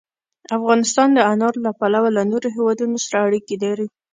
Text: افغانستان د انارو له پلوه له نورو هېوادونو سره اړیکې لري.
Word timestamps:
افغانستان 0.57 1.07
د 1.13 1.19
انارو 1.31 1.59
له 1.65 1.71
پلوه 1.79 2.09
له 2.17 2.23
نورو 2.31 2.47
هېوادونو 2.55 2.95
سره 3.05 3.17
اړیکې 3.27 3.55
لري. 3.63 3.87